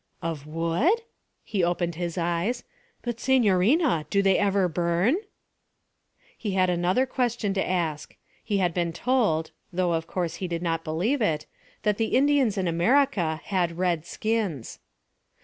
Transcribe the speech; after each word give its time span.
'Of 0.23 0.47
wood?' 0.47 1.03
He 1.43 1.63
opened 1.63 1.93
his 1.93 2.17
eyes. 2.17 2.63
'But, 3.03 3.19
signorina, 3.19 4.07
do 4.09 4.23
they 4.23 4.39
never 4.39 4.67
burn?' 4.67 5.17
He 6.35 6.53
had 6.53 6.71
another 6.71 7.05
question 7.05 7.53
to 7.53 7.63
ask. 7.69 8.17
He 8.43 8.57
had 8.57 8.73
been 8.73 8.93
told 8.93 9.51
though 9.71 9.93
of 9.93 10.07
course 10.07 10.37
he 10.37 10.47
did 10.47 10.63
not 10.63 10.83
believe 10.83 11.21
it 11.21 11.45
that 11.83 11.97
the 11.99 12.15
Indians 12.15 12.57
in 12.57 12.67
America 12.67 13.41
had 13.43 13.77
red 13.77 14.07
skins. 14.07 14.79